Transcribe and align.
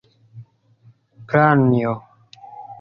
Pranjo! 1.27 1.95